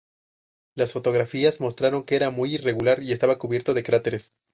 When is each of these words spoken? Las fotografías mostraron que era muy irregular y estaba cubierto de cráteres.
Las 0.73 0.93
fotografías 0.93 1.61
mostraron 1.61 2.03
que 2.03 2.15
era 2.15 2.31
muy 2.31 2.55
irregular 2.55 3.03
y 3.03 3.11
estaba 3.11 3.37
cubierto 3.37 3.75
de 3.75 3.83
cráteres. 3.83 4.33